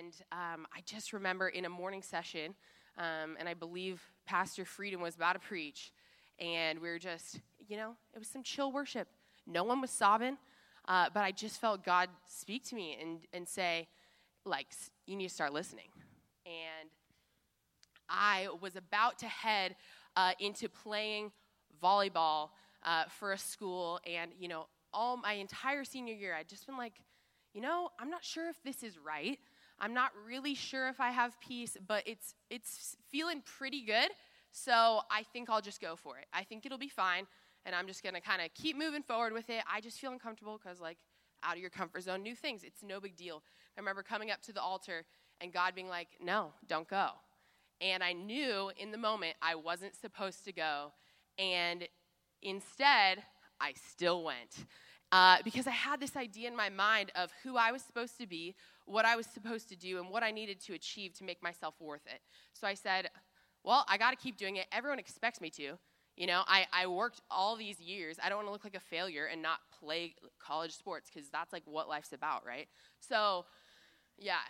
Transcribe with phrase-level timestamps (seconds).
[0.00, 2.54] And um, I just remember in a morning session,
[2.96, 5.92] um, and I believe Pastor Freedom was about to preach,
[6.38, 9.08] and we were just, you know, it was some chill worship.
[9.46, 10.38] No one was sobbing,
[10.88, 13.88] uh, but I just felt God speak to me and, and say,
[14.46, 14.68] like,
[15.06, 15.88] you need to start listening.
[16.46, 16.88] And
[18.08, 19.76] I was about to head
[20.16, 21.30] uh, into playing
[21.82, 22.50] volleyball
[22.84, 26.78] uh, for a school, and, you know, all my entire senior year, I'd just been
[26.78, 26.94] like,
[27.52, 29.38] you know, I'm not sure if this is right.
[29.80, 34.10] I'm not really sure if I have peace, but it's it's feeling pretty good.
[34.52, 36.26] So I think I'll just go for it.
[36.32, 37.26] I think it'll be fine,
[37.64, 39.62] and I'm just gonna kind of keep moving forward with it.
[39.72, 40.98] I just feel uncomfortable because like
[41.42, 42.62] out of your comfort zone, new things.
[42.62, 43.42] It's no big deal.
[43.76, 45.04] I remember coming up to the altar
[45.40, 47.12] and God being like, "No, don't go."
[47.80, 50.92] And I knew in the moment I wasn't supposed to go,
[51.38, 51.88] and
[52.42, 53.22] instead
[53.60, 54.66] I still went
[55.12, 58.26] uh, because I had this idea in my mind of who I was supposed to
[58.26, 58.54] be,
[58.90, 61.74] what I was supposed to do, and what I needed to achieve to make myself
[61.80, 62.20] worth it.
[62.52, 63.08] So I said,
[63.62, 64.66] Well, I got to keep doing it.
[64.72, 65.78] Everyone expects me to.
[66.16, 68.18] You know, I, I worked all these years.
[68.22, 71.52] I don't want to look like a failure and not play college sports because that's
[71.52, 72.68] like what life's about, right?
[72.98, 73.46] So,
[74.18, 74.40] yeah,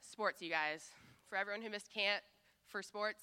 [0.00, 0.84] sports, you guys.
[1.28, 2.22] For everyone who missed camp
[2.68, 3.22] for sports,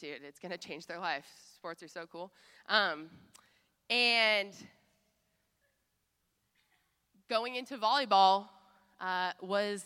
[0.00, 1.26] dude, it's going to change their life.
[1.54, 2.32] Sports are so cool.
[2.68, 3.08] Um,
[3.88, 4.52] and
[7.28, 8.46] going into volleyball
[9.02, 9.84] uh, was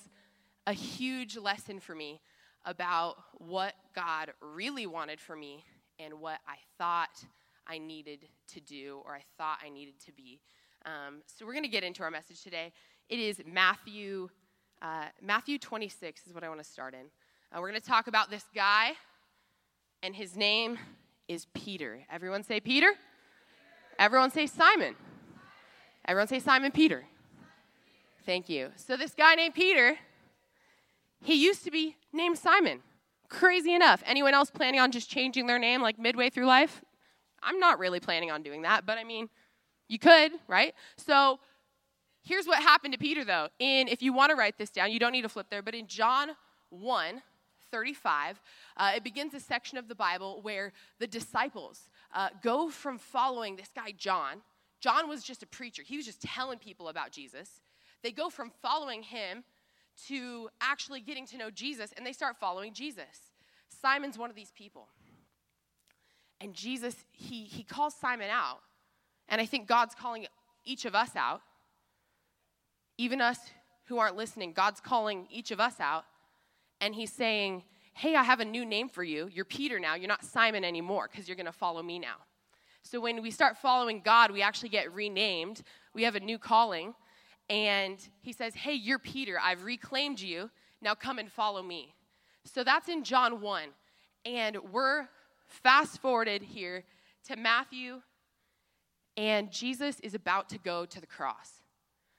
[0.67, 2.21] a huge lesson for me
[2.65, 5.65] about what God really wanted for me
[5.99, 7.25] and what I thought
[7.67, 10.41] I needed to do or I thought I needed to be.
[10.85, 12.73] Um, so we're going to get into our message today.
[13.09, 14.29] It is Matthew,
[14.83, 17.07] uh, Matthew 26 is what I want to start in.
[17.53, 18.93] Uh, we're going to talk about this guy,
[20.03, 20.79] and his name
[21.29, 22.05] is Peter.
[22.11, 22.93] Everyone say Peter.
[23.99, 24.95] Everyone say Simon.
[26.05, 27.05] Everyone say Simon Peter.
[28.27, 28.73] Thank you.
[28.75, 29.97] So, this guy named Peter,
[31.23, 32.81] he used to be named Simon.
[33.29, 34.03] Crazy enough.
[34.05, 36.83] Anyone else planning on just changing their name like midway through life?
[37.41, 39.29] I'm not really planning on doing that, but I mean,
[39.89, 40.75] you could, right?
[40.97, 41.39] So,
[42.25, 43.47] here's what happened to Peter, though.
[43.61, 45.77] In, if you want to write this down, you don't need to flip there, but
[45.77, 46.31] in John
[46.71, 47.23] 1,
[47.71, 48.41] 35,
[48.77, 53.55] uh, it begins a section of the Bible where the disciples uh, go from following
[53.55, 54.43] this guy, John.
[54.81, 57.61] John was just a preacher, he was just telling people about Jesus.
[58.07, 59.43] They go from following him
[60.07, 63.33] to actually getting to know Jesus, and they start following Jesus.
[63.83, 64.87] Simon's one of these people.
[66.41, 68.61] And Jesus, he, he calls Simon out.
[69.29, 70.29] And I think God's calling
[70.65, 71.43] each of us out.
[72.97, 73.39] Even us
[73.87, 76.05] who aren't listening, God's calling each of us out.
[76.81, 79.29] And he's saying, Hey, I have a new name for you.
[79.33, 79.97] You're Peter now.
[79.97, 82.19] You're not Simon anymore because you're going to follow me now.
[82.83, 85.63] So when we start following God, we actually get renamed.
[85.93, 86.95] We have a new calling
[87.49, 89.39] and he says, Hey, you're Peter.
[89.43, 90.51] I've reclaimed you.
[90.83, 91.95] Now come and follow me.
[92.45, 93.63] So that's in John 1.
[94.25, 95.09] And we're
[95.49, 96.85] fast forwarded here
[97.29, 98.01] to Matthew,
[99.17, 101.63] and Jesus is about to go to the cross.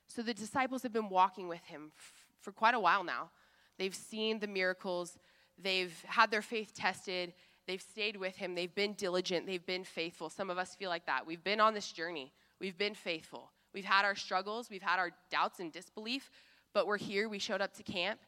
[0.08, 3.30] So the disciples have been walking with him f- for quite a while now.
[3.78, 5.18] They've seen the miracles,
[5.62, 7.34] they've had their faith tested,
[7.68, 10.30] they've stayed with him, they've been diligent, they've been faithful.
[10.30, 11.28] Some of us feel like that.
[11.28, 13.52] We've been on this journey, we've been faithful.
[13.78, 16.32] We've had our struggles, we've had our doubts and disbelief,
[16.74, 17.30] but we're here.
[17.30, 18.20] We showed up to camp.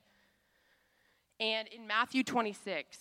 [1.39, 2.99] And in Matthew 26,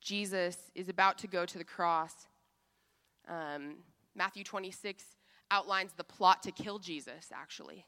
[0.00, 2.14] Jesus is about to go to the cross.
[3.28, 3.74] Um,
[4.14, 5.04] Matthew 26
[5.50, 7.84] outlines the plot to kill Jesus, actually.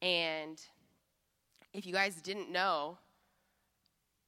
[0.00, 0.56] And
[1.74, 2.98] if you guys didn't know,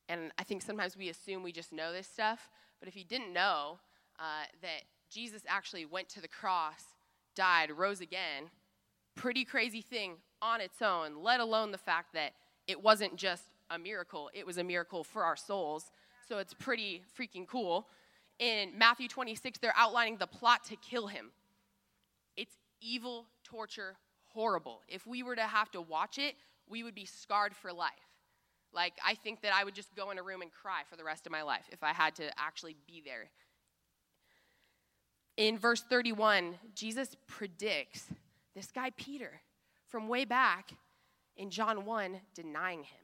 [0.08, 2.50] and I think sometimes we assume we just know this stuff,
[2.84, 3.78] but if you didn't know
[4.20, 6.82] uh, that Jesus actually went to the cross,
[7.34, 8.50] died, rose again,
[9.14, 12.32] pretty crazy thing on its own, let alone the fact that
[12.66, 15.90] it wasn't just a miracle, it was a miracle for our souls.
[16.28, 17.88] So it's pretty freaking cool.
[18.38, 21.30] In Matthew 26, they're outlining the plot to kill him.
[22.36, 23.96] It's evil, torture,
[24.34, 24.82] horrible.
[24.88, 26.34] If we were to have to watch it,
[26.68, 27.92] we would be scarred for life.
[28.74, 31.04] Like, I think that I would just go in a room and cry for the
[31.04, 33.30] rest of my life if I had to actually be there.
[35.36, 38.06] In verse 31, Jesus predicts
[38.54, 39.40] this guy, Peter,
[39.88, 40.72] from way back
[41.36, 43.00] in John 1, denying him.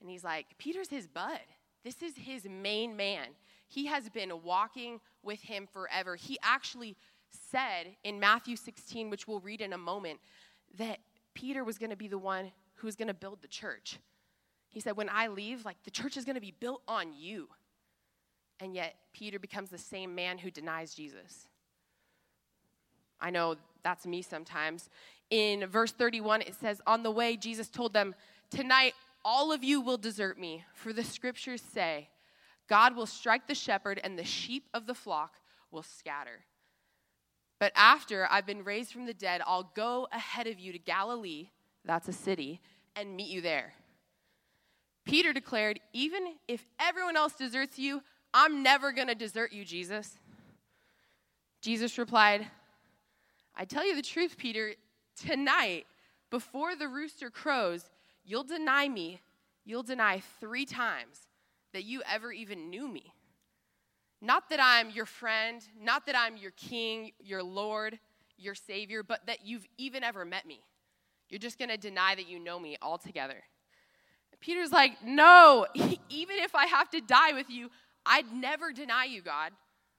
[0.00, 1.40] And he's like, Peter's his bud.
[1.82, 3.28] This is his main man.
[3.68, 6.16] He has been walking with him forever.
[6.16, 6.96] He actually
[7.50, 10.20] said in Matthew 16, which we'll read in a moment,
[10.78, 10.98] that
[11.34, 13.98] Peter was going to be the one who was going to build the church.
[14.74, 17.48] He said, When I leave, like the church is going to be built on you.
[18.58, 21.46] And yet, Peter becomes the same man who denies Jesus.
[23.20, 23.54] I know
[23.84, 24.90] that's me sometimes.
[25.30, 28.16] In verse 31, it says, On the way, Jesus told them,
[28.50, 28.94] Tonight,
[29.24, 32.08] all of you will desert me, for the scriptures say,
[32.68, 35.36] God will strike the shepherd, and the sheep of the flock
[35.70, 36.40] will scatter.
[37.60, 41.50] But after I've been raised from the dead, I'll go ahead of you to Galilee,
[41.84, 42.60] that's a city,
[42.96, 43.74] and meet you there.
[45.04, 48.02] Peter declared, Even if everyone else deserts you,
[48.32, 50.18] I'm never going to desert you, Jesus.
[51.60, 52.46] Jesus replied,
[53.56, 54.74] I tell you the truth, Peter,
[55.16, 55.86] tonight,
[56.30, 57.88] before the rooster crows,
[58.24, 59.20] you'll deny me.
[59.64, 61.28] You'll deny three times
[61.72, 63.14] that you ever even knew me.
[64.20, 67.98] Not that I'm your friend, not that I'm your king, your Lord,
[68.36, 70.60] your Savior, but that you've even ever met me.
[71.28, 73.42] You're just going to deny that you know me altogether.
[74.44, 77.70] Peter's like, No, even if I have to die with you,
[78.04, 79.52] I'd never deny you, God.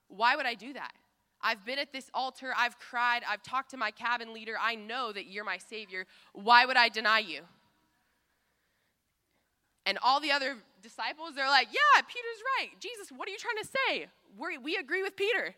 [0.07, 0.93] Why would I do that?
[1.41, 4.55] I've been at this altar, I've cried, I've talked to my cabin leader.
[4.59, 6.05] I know that you're my Savior.
[6.33, 7.41] Why would I deny you?
[9.85, 12.79] And all the other disciples, they're like, Yeah, Peter's right.
[12.79, 14.07] Jesus, what are you trying to say?
[14.37, 15.55] we we agree with Peter.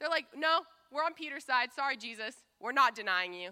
[0.00, 1.68] They're like, No, we're on Peter's side.
[1.74, 2.34] Sorry, Jesus.
[2.60, 3.50] We're not denying you.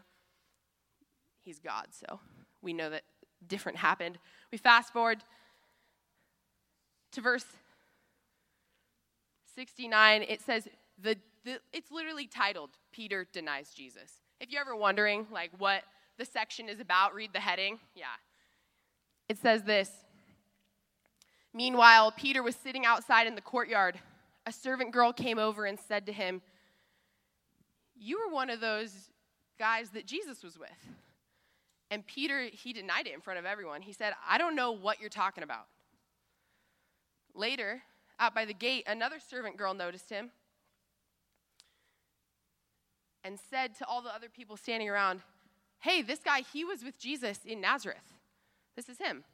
[1.42, 2.20] He's God, so
[2.62, 3.02] we know that
[3.46, 4.18] different happened.
[4.52, 5.22] We fast forward
[7.12, 7.44] to verse
[9.54, 10.22] 69.
[10.22, 10.68] It says,
[11.00, 14.12] the, the, it's literally titled Peter Denies Jesus.
[14.40, 15.82] If you're ever wondering like what
[16.18, 17.78] the section is about, read the heading.
[17.94, 18.06] Yeah.
[19.28, 19.90] It says this
[21.52, 23.98] Meanwhile, Peter was sitting outside in the courtyard.
[24.46, 26.42] A servant girl came over and said to him,
[27.96, 29.10] You were one of those
[29.58, 30.70] guys that Jesus was with.
[31.90, 33.82] And Peter, he denied it in front of everyone.
[33.82, 35.66] He said, I don't know what you're talking about.
[37.34, 37.82] Later,
[38.18, 40.30] out by the gate, another servant girl noticed him
[43.24, 45.20] and said to all the other people standing around,
[45.80, 48.14] Hey, this guy, he was with Jesus in Nazareth.
[48.76, 49.24] This is him.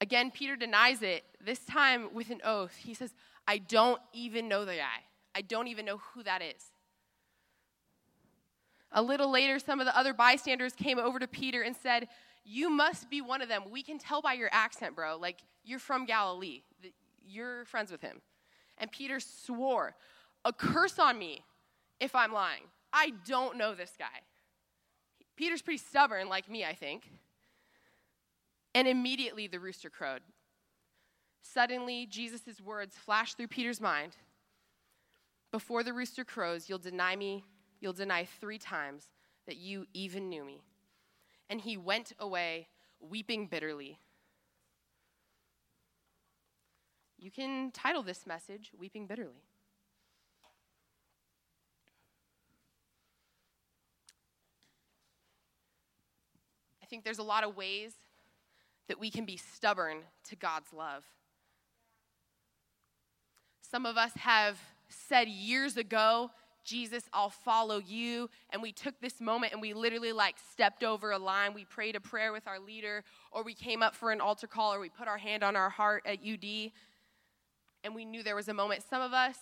[0.00, 2.76] Again, Peter denies it, this time with an oath.
[2.76, 3.14] He says,
[3.46, 5.04] I don't even know the guy.
[5.34, 6.72] I don't even know who that is.
[8.96, 12.08] A little later, some of the other bystanders came over to Peter and said,
[12.44, 13.64] You must be one of them.
[13.70, 15.18] We can tell by your accent, bro.
[15.18, 16.62] Like, you're from Galilee.
[17.22, 18.22] You're friends with him.
[18.78, 19.94] And Peter swore,
[20.46, 21.44] A curse on me
[22.00, 22.62] if I'm lying.
[22.90, 24.22] I don't know this guy.
[25.36, 27.10] Peter's pretty stubborn, like me, I think.
[28.74, 30.22] And immediately the rooster crowed.
[31.42, 34.16] Suddenly, Jesus' words flashed through Peter's mind
[35.52, 37.44] Before the rooster crows, you'll deny me,
[37.86, 39.10] you'll deny three times
[39.46, 40.60] that you even knew me.
[41.48, 42.66] And he went away
[42.98, 44.00] weeping bitterly.
[47.16, 49.44] You can title this message Weeping Bitterly.
[56.82, 57.92] I think there's a lot of ways
[58.88, 59.98] that we can be stubborn
[60.28, 61.04] to God's love.
[63.60, 64.58] Some of us have
[64.88, 66.32] said years ago,
[66.66, 68.28] Jesus, I'll follow you.
[68.50, 71.54] And we took this moment and we literally like stepped over a line.
[71.54, 74.74] We prayed a prayer with our leader, or we came up for an altar call,
[74.74, 76.72] or we put our hand on our heart at UD.
[77.84, 78.82] And we knew there was a moment.
[78.88, 79.36] Some of us,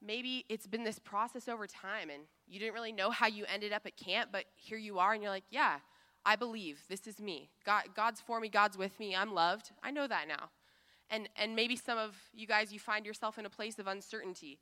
[0.00, 3.72] maybe it's been this process over time and you didn't really know how you ended
[3.72, 5.78] up at camp, but here you are and you're like, yeah,
[6.24, 7.50] I believe this is me.
[7.66, 9.70] God, God's for me, God's with me, I'm loved.
[9.82, 10.50] I know that now.
[11.10, 14.58] And, and maybe some of you guys, you find yourself in a place of uncertainty.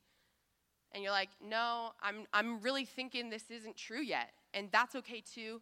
[0.92, 4.30] And you're like, no, I'm, I'm really thinking this isn't true yet.
[4.54, 5.60] And that's okay too.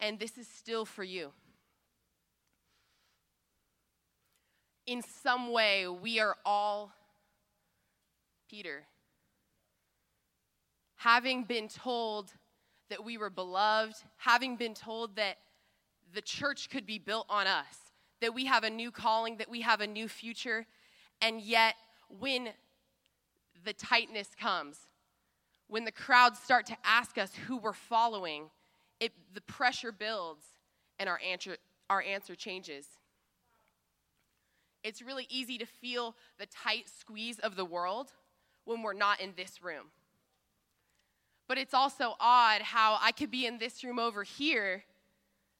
[0.00, 1.32] And this is still for you.
[4.86, 6.92] In some way, we are all
[8.48, 8.84] Peter.
[10.96, 12.30] Having been told
[12.88, 15.38] that we were beloved, having been told that
[16.14, 17.76] the church could be built on us,
[18.20, 20.66] that we have a new calling, that we have a new future,
[21.20, 21.74] and yet
[22.20, 22.50] when
[23.64, 24.78] the tightness comes,
[25.68, 28.50] when the crowds start to ask us who we're following,
[29.00, 30.44] it, the pressure builds
[30.98, 31.56] and our answer,
[31.90, 32.86] our answer changes.
[34.84, 38.12] It's really easy to feel the tight squeeze of the world
[38.64, 39.86] when we're not in this room.
[41.48, 44.84] But it's also odd how I could be in this room over here,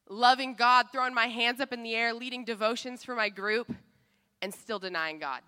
[0.09, 3.73] loving God, throwing my hands up in the air, leading devotions for my group,
[4.43, 5.41] and still denying God.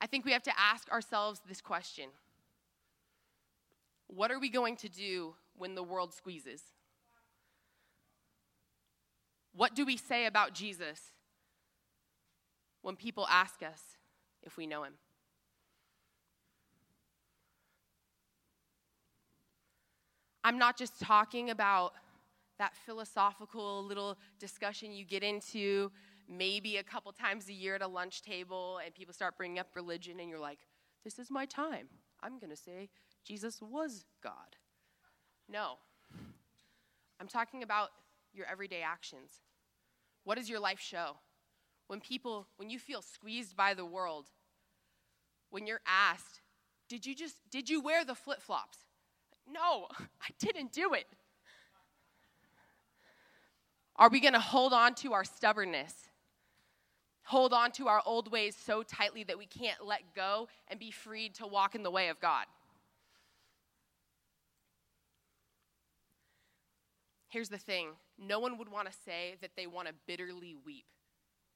[0.00, 2.08] I think we have to ask ourselves this question
[4.06, 6.62] What are we going to do when the world squeezes?
[9.52, 11.00] What do we say about Jesus
[12.82, 13.80] when people ask us
[14.42, 14.94] if we know him?
[20.42, 21.92] I'm not just talking about
[22.58, 25.90] that philosophical little discussion you get into
[26.30, 29.66] maybe a couple times a year at a lunch table and people start bringing up
[29.74, 30.60] religion and you're like,
[31.04, 31.88] this is my time.
[32.22, 32.88] I'm going to say
[33.24, 34.56] Jesus was God.
[35.48, 35.78] No.
[37.20, 37.88] I'm talking about
[38.32, 39.40] your everyday actions.
[40.24, 41.16] What does your life show?
[41.88, 44.26] When people, when you feel squeezed by the world,
[45.50, 46.40] when you're asked,
[46.88, 48.78] did you just, did you wear the flip flops?
[49.48, 51.06] No, I didn't do it.
[53.96, 56.09] Are we going to hold on to our stubbornness?
[57.30, 60.90] Hold on to our old ways so tightly that we can't let go and be
[60.90, 62.46] freed to walk in the way of God?
[67.28, 70.86] Here's the thing no one would want to say that they want to bitterly weep.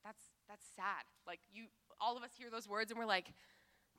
[0.05, 1.03] That's, that's sad.
[1.27, 1.65] Like, you,
[2.01, 3.33] all of us hear those words and we're like,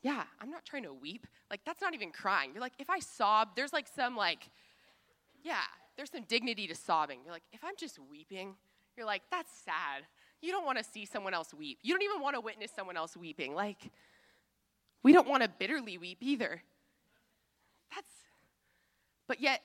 [0.01, 1.27] yeah, I'm not trying to weep.
[1.51, 2.51] Like, that's not even crying.
[2.53, 4.50] You're like, if I sob, there's like some, like,
[5.44, 5.65] yeah,
[5.98, 7.20] there's some dignity to sobbing.
[7.25, 8.55] You're like, if I'm just weeping,
[8.96, 10.05] you're like, that's sad.
[10.42, 11.80] You don't want to see someone else weep.
[11.82, 13.56] You don't even want to witness someone else weeping.
[13.56, 13.92] Like,
[15.04, 16.62] we don't want to bitterly weep either.
[17.94, 18.12] That's,
[19.27, 19.62] but yet,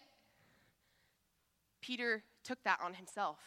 [1.80, 3.38] Peter took that on himself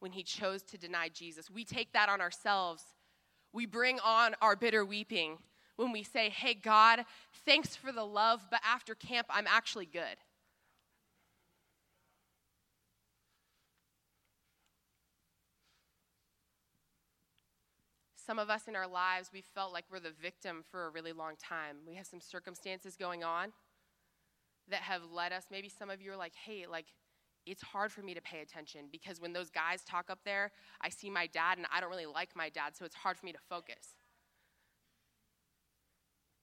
[0.00, 1.50] when he chose to deny Jesus.
[1.50, 2.82] We take that on ourselves.
[3.52, 5.38] We bring on our bitter weeping
[5.76, 7.04] when we say, Hey, God,
[7.44, 10.16] thanks for the love, but after camp, I'm actually good.
[18.26, 21.12] Some of us in our lives, we felt like we're the victim for a really
[21.12, 21.76] long time.
[21.86, 23.52] We have some circumstances going on
[24.70, 25.44] that have led us.
[25.50, 26.86] Maybe some of you are like, hey, like,
[27.46, 30.88] it's hard for me to pay attention because when those guys talk up there, I
[30.88, 33.32] see my dad and I don't really like my dad, so it's hard for me
[33.32, 33.96] to focus.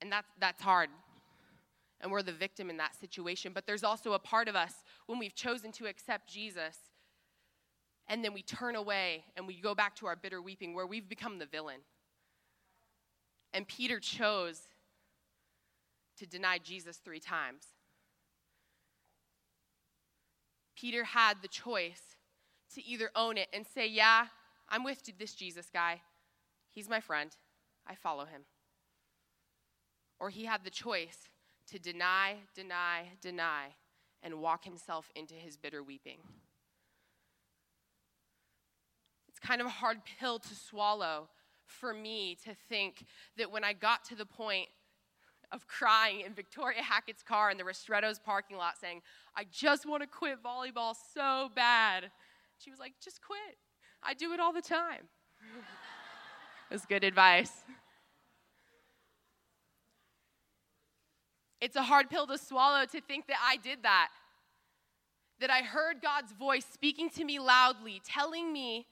[0.02, 0.90] And that's, that's hard.
[2.00, 3.52] And we're the victim in that situation.
[3.54, 4.74] But there's also a part of us
[5.08, 6.78] when we've chosen to accept Jesus
[8.12, 11.08] and then we turn away and we go back to our bitter weeping where we've
[11.08, 11.80] become the villain.
[13.53, 14.68] And Peter chose
[16.18, 17.63] to deny Jesus three times.
[20.75, 22.18] Peter had the choice
[22.75, 24.25] to either own it and say, Yeah,
[24.68, 26.01] I'm with this Jesus guy.
[26.70, 27.32] He's my friend.
[27.88, 28.41] I follow him.
[30.20, 31.30] Or he had the choice
[31.72, 33.68] to deny, deny, deny,
[34.22, 36.18] and walk himself into his bitter weeping
[39.41, 41.29] kind of a hard pill to swallow
[41.65, 43.05] for me to think
[43.38, 44.67] that when I got to the point
[45.51, 49.01] of crying in Victoria Hackett's car in the Ristretto's parking lot saying,
[49.36, 52.12] I just want to quit volleyball so bad.
[52.57, 53.57] She was like, just quit.
[54.03, 55.10] I do it all the time.
[56.69, 57.51] it was good advice.
[61.60, 64.10] It's a hard pill to swallow to think that I did that.
[65.39, 68.88] That I heard God's voice speaking to me loudly, telling me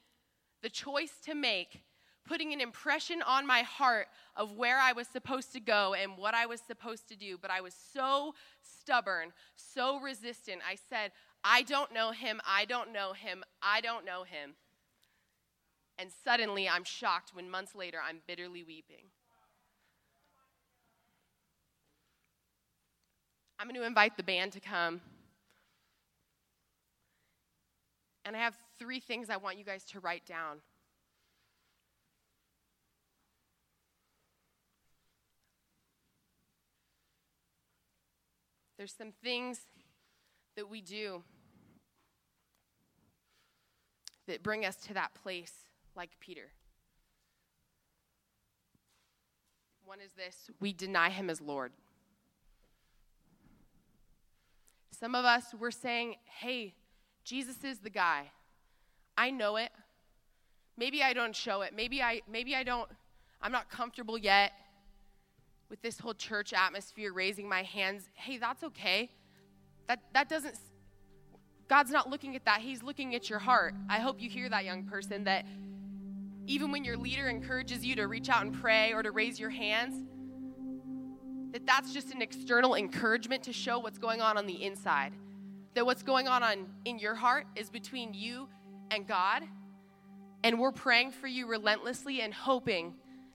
[0.62, 1.82] the choice to make,
[2.26, 6.34] putting an impression on my heart of where I was supposed to go and what
[6.34, 7.38] I was supposed to do.
[7.40, 10.60] But I was so stubborn, so resistant.
[10.68, 11.12] I said,
[11.42, 14.54] I don't know him, I don't know him, I don't know him.
[15.98, 19.06] And suddenly I'm shocked when months later I'm bitterly weeping.
[23.58, 25.02] I'm going to invite the band to come.
[28.24, 30.62] And I have three things I want you guys to write down.
[38.78, 39.60] There's some things
[40.56, 41.22] that we do
[44.26, 45.52] that bring us to that place
[45.94, 46.48] like Peter.
[49.84, 51.72] One is this we deny him as Lord.
[54.98, 56.74] Some of us, we're saying, hey,
[57.24, 58.30] Jesus is the guy.
[59.16, 59.70] I know it.
[60.76, 61.74] Maybe I don't show it.
[61.74, 62.88] Maybe I maybe I don't
[63.42, 64.52] I'm not comfortable yet
[65.68, 68.08] with this whole church atmosphere raising my hands.
[68.14, 69.10] Hey, that's okay.
[69.88, 70.56] That that doesn't
[71.68, 72.60] God's not looking at that.
[72.60, 73.74] He's looking at your heart.
[73.88, 75.46] I hope you hear that young person that
[76.46, 79.50] even when your leader encourages you to reach out and pray or to raise your
[79.50, 80.04] hands,
[81.52, 85.12] that that's just an external encouragement to show what's going on on the inside
[85.74, 88.48] that what's going on, on in your heart is between you
[88.90, 89.42] and God.
[90.42, 92.94] And we're praying for you relentlessly and hoping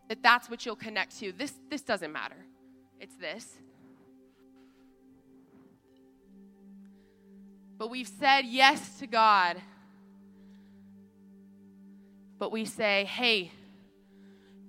[0.09, 1.31] that that's what you'll connect to.
[1.31, 2.35] This, this doesn't matter.
[2.99, 3.47] It's this.
[7.77, 9.61] But we've said yes to God.
[12.37, 13.51] But we say, hey,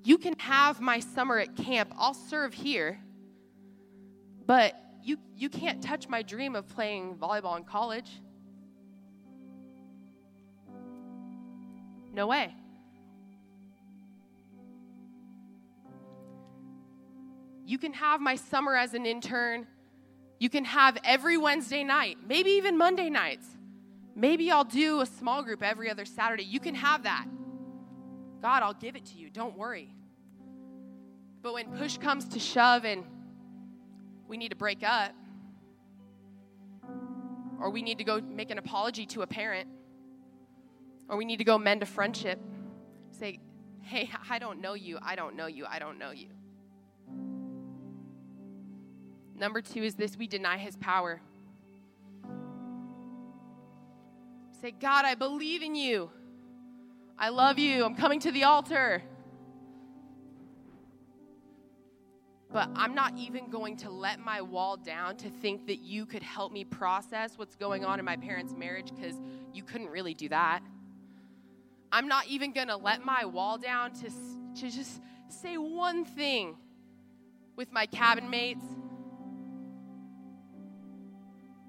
[0.05, 1.93] you can have my summer at camp.
[1.97, 3.01] I'll serve here.
[4.47, 8.11] But you, you can't touch my dream of playing volleyball in college.
[12.17, 12.55] No way.
[17.67, 19.67] You can have my summer as an intern.
[20.41, 23.47] You can have every Wednesday night, maybe even Monday nights.
[24.15, 26.45] Maybe I'll do a small group every other Saturday.
[26.45, 27.27] You can have that.
[28.41, 29.29] God, I'll give it to you.
[29.29, 29.93] Don't worry.
[31.43, 33.05] But when push comes to shove and
[34.27, 35.13] we need to break up,
[37.61, 39.69] or we need to go make an apology to a parent,
[41.09, 42.41] or we need to go mend a friendship,
[43.11, 43.41] say,
[43.83, 46.29] hey, I don't know you, I don't know you, I don't know you.
[49.39, 51.21] Number two is this we deny his power.
[54.63, 56.11] Say, God, I believe in you.
[57.19, 57.85] I love you.
[57.85, 59.03] I'm coming to the altar.
[62.51, 66.23] But I'm not even going to let my wall down to think that you could
[66.23, 69.17] help me process what's going on in my parents' marriage because
[69.53, 70.61] you couldn't really do that.
[71.93, 74.11] I'm not even going to let my wall down to,
[74.61, 76.57] to just say one thing
[77.57, 78.65] with my cabin mates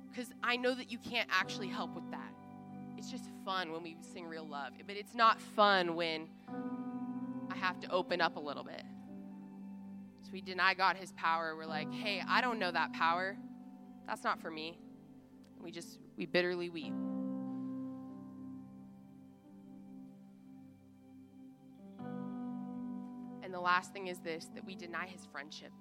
[0.10, 2.34] because I know that you can't actually help with that.
[2.98, 6.28] It's just fun when we sing real love, but it's not fun when
[7.52, 8.82] I have to open up a little bit.
[10.24, 11.56] So we deny God his power.
[11.56, 13.38] We're like, hey, I don't know that power.
[14.08, 14.80] That's not for me.
[15.62, 16.94] We just, we bitterly weep.
[23.68, 25.74] Last thing is this that we deny his friendship.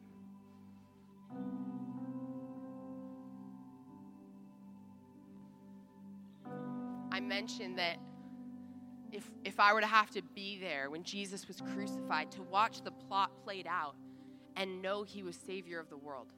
[7.13, 7.99] I mentioned that
[9.13, 12.83] if, if I were to have to be there when Jesus was crucified to watch
[12.83, 13.95] the plot played out
[14.57, 16.33] and know he was Savior of the world,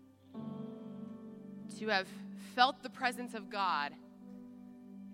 [1.78, 2.08] to have
[2.54, 3.92] felt the presence of God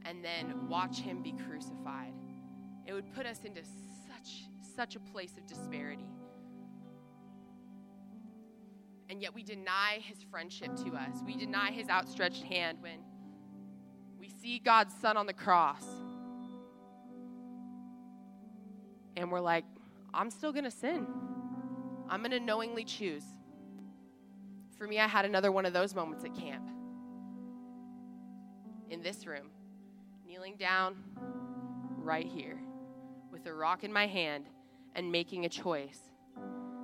[0.04, 2.12] and then watch him be crucified,
[2.86, 6.08] it would put us into such, such a place of disparity.
[9.14, 11.22] And yet we deny his friendship to us.
[11.24, 12.98] We deny his outstretched hand when
[14.18, 15.84] we see God's Son on the cross.
[19.16, 19.64] And we're like,
[20.12, 21.06] I'm still going to sin.
[22.08, 23.22] I'm going to knowingly choose.
[24.76, 26.68] For me, I had another one of those moments at camp.
[28.90, 29.50] In this room,
[30.26, 30.96] kneeling down
[31.98, 32.58] right here
[33.30, 34.46] with a rock in my hand
[34.96, 36.00] and making a choice.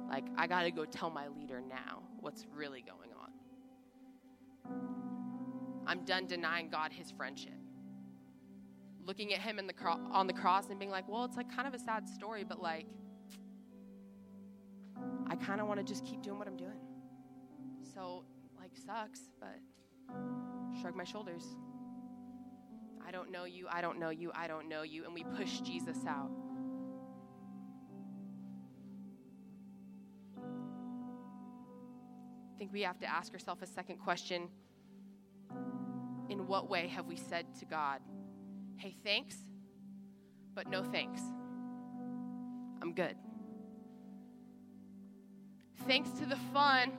[0.08, 3.30] Like, I got to go tell my leader now what's really going on.
[5.86, 7.54] I'm done denying God his friendship.
[9.04, 11.66] Looking at him the cro- on the cross and being like, well, it's like kind
[11.66, 12.86] of a sad story, but like,
[15.28, 16.78] I kind of want to just keep doing what I'm doing.
[17.94, 18.24] So,
[18.58, 19.58] like, sucks, but
[20.80, 21.44] shrug my shoulders.
[23.06, 25.04] I don't know you, I don't know you, I don't know you.
[25.04, 26.30] And we push Jesus out.
[32.60, 34.46] Think we have to ask ourselves a second question
[36.28, 38.00] in what way have we said to God,
[38.76, 39.34] hey, thanks,
[40.54, 41.22] but no thanks?
[42.82, 43.16] I'm good.
[45.86, 46.92] Thanks to the fun,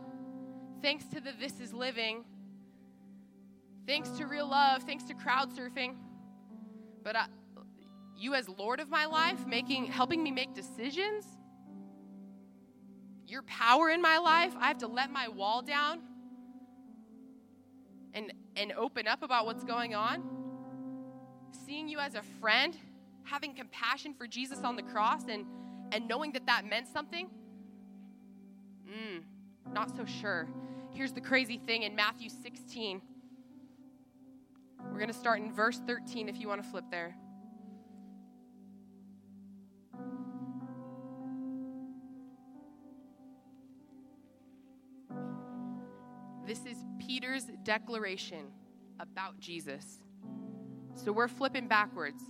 [0.82, 2.26] thanks to the this is living,
[3.86, 5.94] thanks to real love, thanks to crowd surfing.
[7.04, 7.26] But I,
[8.18, 11.28] you as Lord of my life, making helping me make decisions,
[13.32, 16.02] your power in my life, I have to let my wall down
[18.14, 20.22] and, and open up about what's going on,
[21.66, 22.76] seeing you as a friend,
[23.24, 25.46] having compassion for Jesus on the cross, and,
[25.94, 27.30] and knowing that that meant something,
[28.86, 29.24] mm,
[29.74, 30.50] not so sure.
[30.92, 33.02] Here's the crazy thing in Matthew 16.
[34.92, 37.16] We're going to start in verse 13 if you want to flip there.
[46.46, 48.48] This is Peter's declaration
[49.00, 50.02] about Jesus.
[50.96, 52.22] So we're flipping backwards.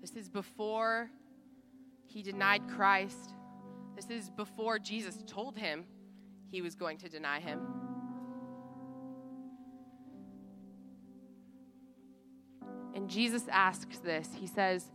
[0.00, 1.10] This is before
[2.06, 3.34] he denied Christ.
[3.96, 5.84] This is before Jesus told him
[6.50, 7.60] he was going to deny him.
[12.94, 14.90] And Jesus asks this He says,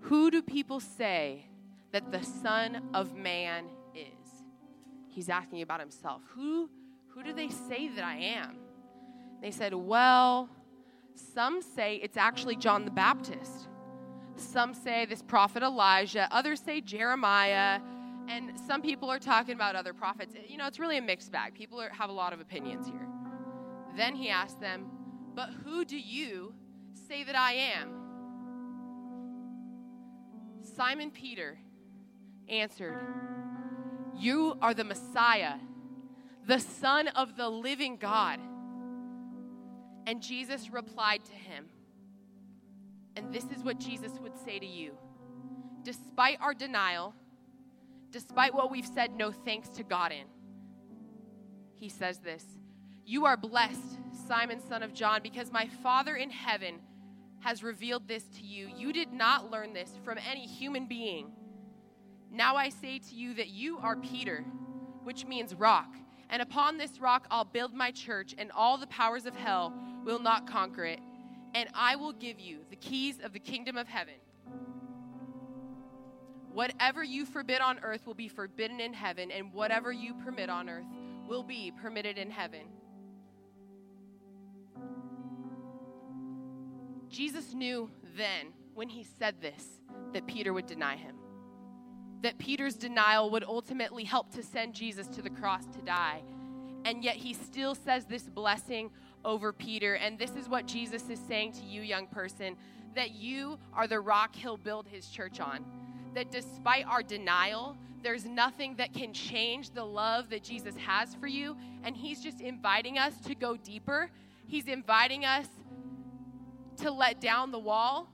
[0.00, 1.46] Who do people say
[1.92, 4.44] that the Son of Man is?
[5.08, 6.22] He's asking about himself.
[6.34, 6.68] Who
[7.14, 8.56] who do they say that I am?
[9.40, 10.48] They said, Well,
[11.14, 13.68] some say it's actually John the Baptist.
[14.36, 16.28] Some say this prophet Elijah.
[16.32, 17.80] Others say Jeremiah.
[18.26, 20.34] And some people are talking about other prophets.
[20.48, 21.54] You know, it's really a mixed bag.
[21.54, 23.06] People are, have a lot of opinions here.
[23.96, 24.86] Then he asked them,
[25.34, 26.52] But who do you
[27.06, 28.00] say that I am?
[30.76, 31.58] Simon Peter
[32.48, 32.98] answered,
[34.16, 35.56] You are the Messiah,
[36.46, 38.38] the Son of the living God.
[40.06, 41.66] And Jesus replied to him,
[43.16, 44.92] and this is what Jesus would say to you
[45.84, 47.14] despite our denial,
[48.10, 50.24] despite what we've said no thanks to God in,
[51.74, 52.44] he says this
[53.04, 56.76] You are blessed, Simon, son of John, because my Father in heaven
[57.40, 58.70] has revealed this to you.
[58.74, 61.32] You did not learn this from any human being.
[62.30, 64.44] Now I say to you that you are Peter,
[65.04, 65.94] which means rock.
[66.30, 69.72] And upon this rock I'll build my church, and all the powers of hell
[70.04, 71.00] will not conquer it.
[71.54, 74.14] And I will give you the keys of the kingdom of heaven.
[76.52, 80.68] Whatever you forbid on earth will be forbidden in heaven, and whatever you permit on
[80.68, 80.86] earth
[81.28, 82.62] will be permitted in heaven.
[87.08, 89.80] Jesus knew then, when he said this,
[90.12, 91.16] that Peter would deny him.
[92.24, 96.22] That Peter's denial would ultimately help to send Jesus to the cross to die.
[96.84, 98.90] And yet he still says this blessing
[99.24, 99.94] over Peter.
[99.94, 102.56] And this is what Jesus is saying to you, young person
[102.94, 105.64] that you are the rock he'll build his church on
[106.14, 111.26] that despite our denial, there's nothing that can change the love that Jesus has for
[111.26, 111.56] you.
[111.82, 114.10] And He's just inviting us to go deeper.
[114.46, 115.46] He's inviting us
[116.78, 118.08] to let down the wall.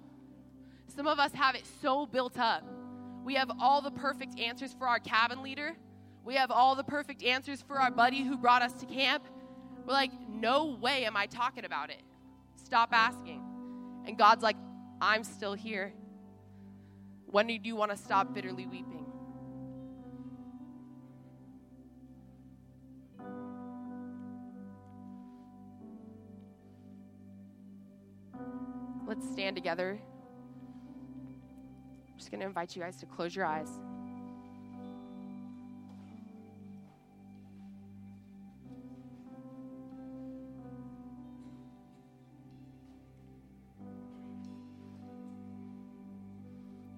[0.94, 2.64] Some of us have it so built up.
[3.24, 5.76] We have all the perfect answers for our cabin leader.
[6.24, 9.24] We have all the perfect answers for our buddy who brought us to camp.
[9.86, 12.02] We're like, no way am I talking about it.
[12.56, 13.42] Stop asking.
[14.06, 14.56] And God's like,
[15.00, 15.92] I'm still here.
[17.26, 19.06] When do you want to stop bitterly weeping?
[29.06, 29.98] Let's stand together.
[32.20, 33.70] I'm just going to invite you guys to close your eyes.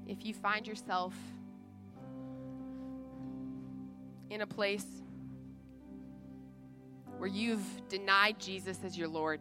[0.08, 1.14] if you find yourself
[4.28, 4.85] in a place
[7.16, 9.40] where you've denied Jesus as your Lord,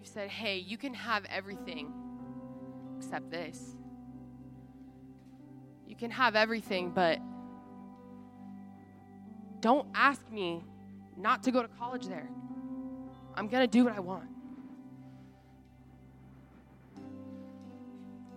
[0.00, 1.92] you said, hey, you can have everything
[2.96, 3.76] except this.
[5.86, 7.20] You can have everything, but
[9.60, 10.62] don't ask me
[11.16, 12.28] not to go to college there.
[13.34, 14.28] I'm going to do what I want.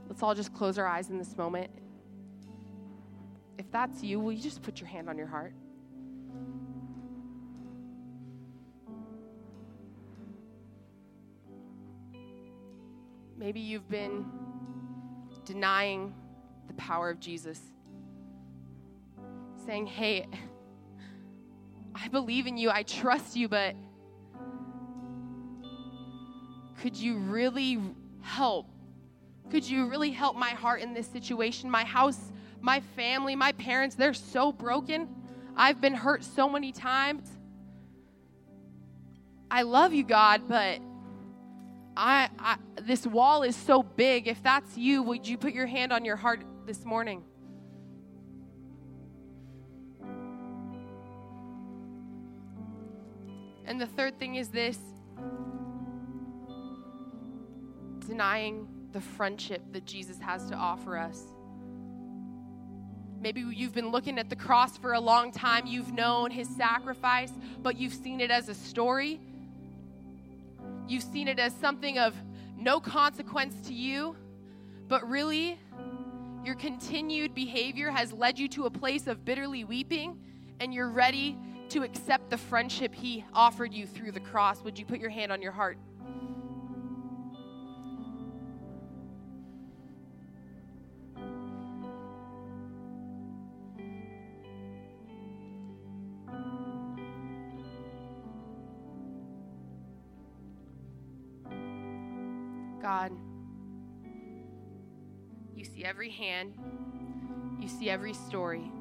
[0.08, 1.70] Let's all just close our eyes in this moment.
[3.58, 5.54] If that's you, will you just put your hand on your heart?
[13.38, 14.26] Maybe you've been
[15.46, 16.14] denying
[16.68, 17.60] the power of Jesus,
[19.66, 20.28] saying, Hey,
[21.96, 23.76] I believe in you, I trust you, but
[26.82, 27.80] could you really
[28.22, 28.68] help
[29.50, 31.72] could you really help my heart in this situation?
[31.72, 32.20] My house,
[32.60, 35.08] my family, my parents, they're so broken.
[35.56, 37.30] I've been hurt so many times.
[39.50, 40.80] I love you, God, but
[41.96, 44.28] I, I, this wall is so big.
[44.28, 47.24] If that's you, would you put your hand on your heart this morning?
[53.66, 54.78] And the third thing is this
[58.06, 61.22] denying the friendship that Jesus has to offer us.
[63.22, 65.68] Maybe you've been looking at the cross for a long time.
[65.68, 67.32] You've known his sacrifice,
[67.64, 69.20] but you've seen it as a story.
[70.88, 72.14] You've seen it as something of
[72.58, 74.16] no consequence to you,
[74.88, 75.60] but really,
[76.48, 80.18] your continued behavior has led you to a place of bitterly weeping,
[80.62, 84.64] and you're ready to accept the friendship he offered you through the cross.
[84.64, 85.78] Would you put your hand on your heart?
[105.98, 106.54] Every hand,
[107.60, 108.72] you see every story.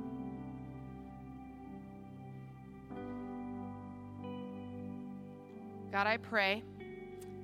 [5.90, 6.62] God, I pray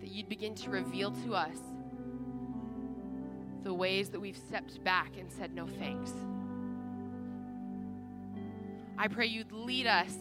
[0.03, 1.57] that you'd begin to reveal to us
[3.63, 6.13] the ways that we've stepped back and said no thanks.
[8.99, 10.15] I pray you'd lead us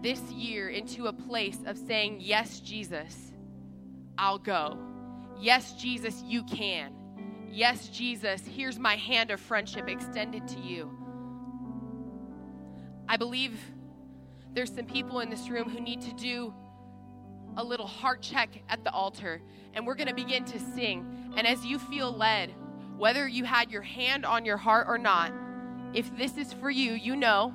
[0.00, 3.32] this year into a place of saying, Yes, Jesus,
[4.16, 4.78] I'll go.
[5.38, 7.03] Yes, Jesus, you can.
[7.54, 10.90] Yes, Jesus, here's my hand of friendship extended to you.
[13.08, 13.56] I believe
[14.54, 16.52] there's some people in this room who need to do
[17.56, 19.40] a little heart check at the altar,
[19.72, 21.32] and we're going to begin to sing.
[21.36, 22.52] And as you feel led,
[22.96, 25.32] whether you had your hand on your heart or not,
[25.92, 27.54] if this is for you, you know.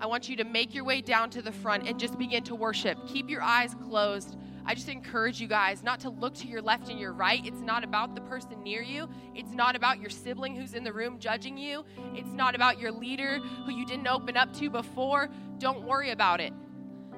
[0.00, 2.54] I want you to make your way down to the front and just begin to
[2.54, 2.98] worship.
[3.06, 4.36] Keep your eyes closed.
[4.64, 7.44] I just encourage you guys not to look to your left and your right.
[7.44, 9.08] It's not about the person near you.
[9.34, 11.84] It's not about your sibling who's in the room judging you.
[12.14, 15.28] It's not about your leader who you didn't open up to before.
[15.58, 16.52] Don't worry about it.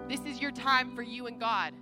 [0.08, 1.74] This is your time for you and God.